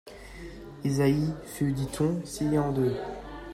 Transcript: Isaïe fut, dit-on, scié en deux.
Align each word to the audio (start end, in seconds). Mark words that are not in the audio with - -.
Isaïe 0.83 1.31
fut, 1.45 1.73
dit-on, 1.73 2.25
scié 2.25 2.57
en 2.57 2.71
deux. 2.71 2.95